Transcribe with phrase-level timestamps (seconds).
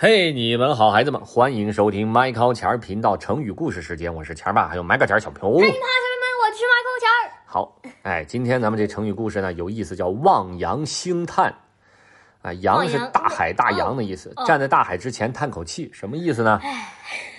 [0.00, 5.58] 嘿你们好，孩子们，欢迎收听麦考钱儿频道成语故事时间，我是钱儿爸，还有麦克钱儿小朋友。
[5.58, 5.82] 嗨，同学们，
[6.38, 7.42] 我是麦克钱儿。
[7.44, 11.52] 好，哎，今天咱们这成语故事呢有意思，叫望洋兴叹。
[12.42, 16.60] 啊，洋是大海大洋的意思，哦站在大海之前叹口气，什么意思呢？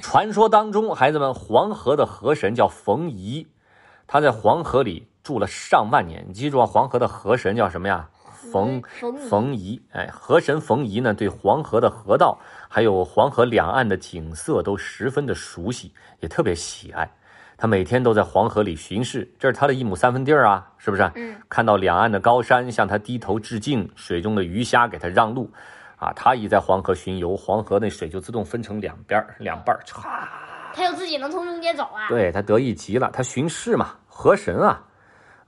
[0.02, 3.48] 传说当中，孩子们，黄河的河神叫冯夷，
[4.05, 6.26] 他在黄河里住了上万年。
[6.28, 8.10] 你记住啊，黄河的河神叫什么呀？
[8.52, 8.82] 冯
[9.30, 12.38] 冯夷哎，河神冯夷呢，对黄河的河道
[12.68, 17.10] 还有黄河两岸的景色都十分的熟悉，也特别喜爱。
[17.57, 21.12] 他每天都在黄河里巡视，这是他的一亩三分地儿啊，是不是？
[21.16, 25.52] 嗯，看到两岸的高山向他低头致敬，水中的鱼虾给他让路，
[25.98, 30.00] 啊，他一在黄河巡游，黄河那水就自动分成两边两半儿，歘，
[30.74, 32.08] 他又自己能从中间走啊。
[32.08, 33.09] 对他得意极了。
[33.12, 34.81] 他巡视嘛，河神啊，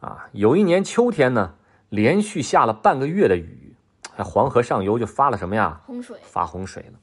[0.02, 1.54] 啊，有一年秋天呢，
[1.92, 3.76] 连续下了半个月的雨，
[4.16, 5.82] 哎黄河上游就发了什么呀？
[5.86, 6.98] 洪水，发洪水了。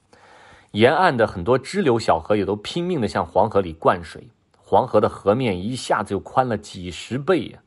[0.70, 7.59] 沿岸的很多支流小河也都拼命的向黄河里灌水，黄河的河面一下子就宽了几十倍呀、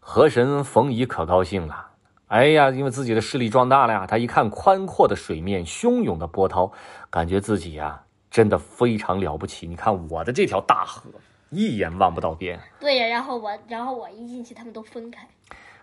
[0.00, 1.90] 河神冯夷可高兴了，
[2.26, 6.72] 哎呀，因为自己的势力壮大了呀，他一看宽阔的水面、汹涌的波涛，
[7.10, 9.68] 感觉自己呀真的非常了不起。
[9.68, 11.08] 你看我的这条大河，
[11.50, 12.58] 一眼望不到边。
[12.80, 15.28] 对呀，然后我，然后我一进去，他们都分开。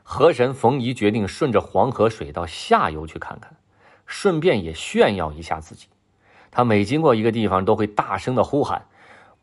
[0.09, 3.57] 河神冯夷决定顺着黄河水到下游去看看，
[4.05, 5.89] 顺便也炫耀一下自己。
[6.49, 8.87] 他每经过一个地方，都会大声的呼喊：“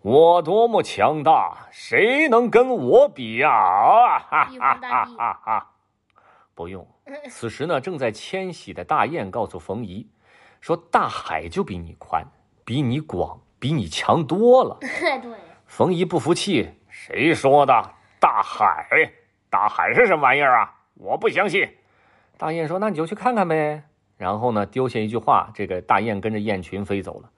[0.01, 5.70] 我多么强大，谁能跟我比呀、啊？”哈玉哈哈哈哈！
[6.57, 6.89] 不用。
[7.29, 10.09] 此时呢，正在迁徙的大雁告诉冯夷，
[10.62, 12.27] 说：“大海就比你宽，
[12.65, 14.79] 比你广，比你强多了。
[14.81, 15.31] ”对，
[15.67, 17.91] 冯夷不服气：“谁说的？
[18.19, 19.12] 大海？
[19.55, 20.74] 大海是什么玩意儿啊？
[20.94, 21.69] 我不相信。”
[22.36, 23.84] 大雁说：“那你就去看看呗。”
[24.19, 27.30] 然后呢，丢下一句话，这个大雁跟着雁群飞走了。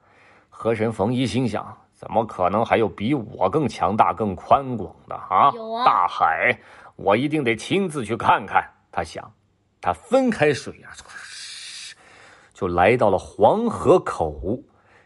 [0.49, 5.51] 河神冯夷心想：怎么可能还有比我更强大、更宽广的啊？
[5.85, 6.57] 大海，
[6.95, 8.67] 我一定得亲自去看看。
[8.91, 9.31] 他想，
[9.79, 10.89] 他分开水啊，
[12.51, 14.57] 就来到了黄河口，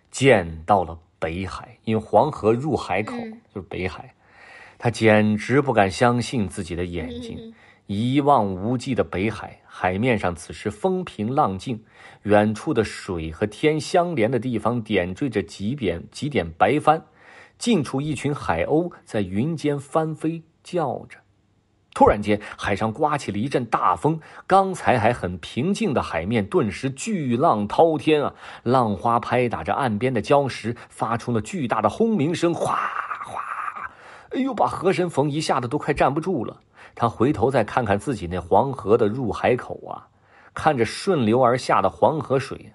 [0.09, 4.15] 见到了北海，因为黄河入海口、嗯就是北海。
[4.83, 7.37] 他简直不敢相信自己的眼睛。
[7.39, 7.53] 嗯
[7.87, 11.83] 一望无际的北海，海面上此时风平浪静，
[12.23, 17.03] 远处的水和天相连的地方点缀着几点几点白帆，
[17.57, 21.17] 近处一群海鸥在云间翻飞叫着。
[21.93, 28.33] 突然间，海上刮起了一阵大风，刚才还很平静的海面顿时巨浪滔天啊！
[28.63, 33.10] 浪花拍打着岸边的礁石，发出了巨大的轰鸣声，哗哗！
[34.33, 36.57] 哎呦，把河神冯夷吓得都快站不住了。
[36.95, 40.07] 他回头再看看自己那黄河的入海口啊，
[40.53, 42.73] 看着顺流而下的黄河水，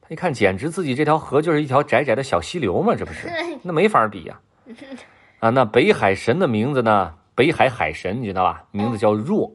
[0.00, 3.28] 他一看，简直自己这条河就是一条窄窄的小溪流嘛，这不是？
[3.62, 4.40] 那没法比呀、
[5.40, 5.50] 啊！
[5.50, 7.14] 那北海神的名字呢？
[7.34, 8.64] 北海海神你知道吧？
[8.70, 9.52] 名字叫若。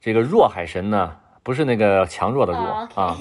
[0.00, 3.18] 这个若海神呢，不是那个强弱的弱哦啊。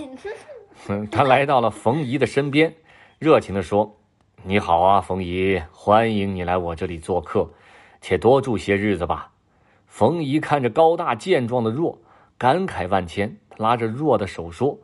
[1.11, 2.73] 他来到了冯夷的身边，
[3.17, 3.97] 热情地说
[4.43, 7.49] ：“你好啊，冯姨，欢迎你来我这里做客，
[7.99, 9.31] 且多住些日子吧。”
[9.85, 11.99] 冯姨看着高大健壮的若，
[12.37, 14.79] 感慨万千，拉着若的手说：“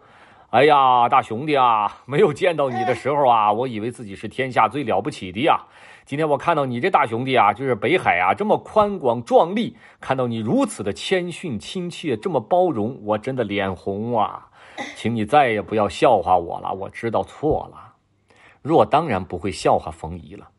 [0.52, 5.62] 哎呀，大兄弟啊，没有见到你的时候啊，我以为自己是天下最了不起的呀。
[6.06, 14.50] 今天我看到你这大兄弟啊，就是北海啊，这么宽广壮丽，看到你如此的谦逊亲切，这么包容，我真的脸红啊。
[14.98, 17.95] 请你再也不要笑话我了，我知道错了。
[18.66, 20.50] 若当然不会笑话冯夷了，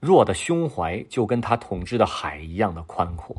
[0.00, 3.36] 若的胸怀就跟他统治的海一样的宽阔。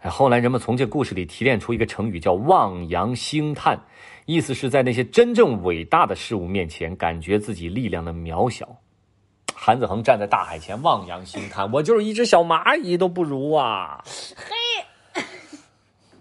[0.00, 3.80] 哎，后来人们从这故事里提炼出一个成语，叫“望洋兴叹”，
[4.26, 8.68] 意思是在那些真正伟大的事物面前，感觉自己力量的渺小。
[9.54, 14.04] 韩子恒站在大海前望洋兴叹：“我就是一只小蚂蚁都不如啊！”
[14.36, 15.22] 嘿，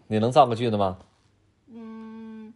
[0.08, 0.98] 你能造个句子吗？
[1.74, 2.54] 嗯，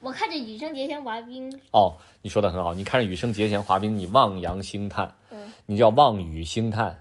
[0.00, 2.74] 我看着羽生结弦滑冰，哦，你说的很好。
[2.74, 7.00] 你看着羽生结弦滑冰，你望洋兴叹，嗯，你叫望雨兴叹，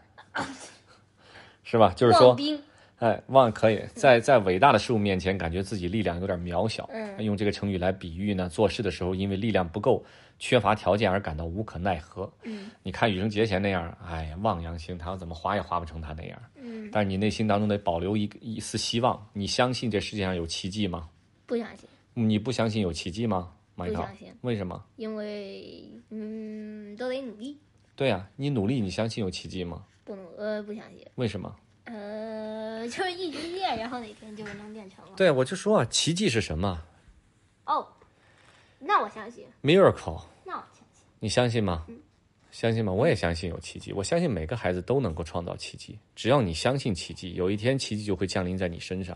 [1.66, 1.92] 是吧？
[1.96, 2.62] 就是说，冰，
[3.00, 6.88] 哎，望可以在在伟大的事物面前，感觉自己力量有点渺小。
[6.94, 10.06] 嗯用这个成语来比喻呢，做事的时候因为力量不够，
[10.38, 12.32] 缺乏条件而感到无可奈何。
[12.44, 16.40] 嗯你看羽生结弦那样，哎呀，望洋兴叹，怎么滑也滑不成他那样。
[16.58, 21.10] 嗯，但是你内心当中得保留一一丝希望，你相信这世界上有奇迹吗？
[21.48, 23.54] 不相信，你不相信有奇迹吗？
[23.76, 24.84] 不相信，为什么？
[24.96, 27.56] 因为嗯，都得努力，
[27.96, 29.86] 对呀、你努力，你相信有奇迹吗？
[30.04, 31.56] 不努呃不相信，为什么？
[31.84, 35.12] 呃， 就是一直练，然后哪天就能练成了。
[35.16, 36.82] 对，我就说啊，奇迹是什么？
[37.66, 37.88] 哦，
[38.80, 41.06] 那我相信，miracle，那我相信。
[41.20, 41.86] 你相信吗？
[42.50, 42.92] 相信吗？
[42.92, 43.94] 我也相信有奇迹。
[43.94, 46.00] 我相信每个孩子都能够创造奇迹。
[46.16, 49.16] 只要你相信奇迹，有一天奇迹就会降临在你身上。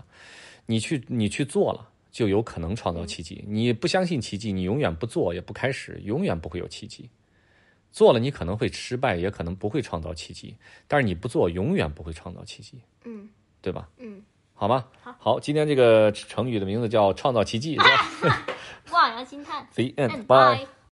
[0.68, 3.44] 你去，你去做了，就有可能创造奇迹。
[3.48, 7.10] 你不相信奇迹，你永远不做，也不开始，永远不会有奇迹。
[7.92, 10.56] 做了，你可能会失败，也可能不会创造奇迹。
[10.88, 13.30] 但是你不做，永远不会创造奇迹，嗯
[13.62, 13.90] 对吧？
[13.98, 14.22] 嗯，
[14.54, 14.86] 好吗？
[15.02, 18.46] 好今天这个成语的名字叫创造奇迹，是吧
[18.92, 19.68] 望洋兴叹。
[19.76, 20.26] ？The end.
[20.26, 20.68] And bye.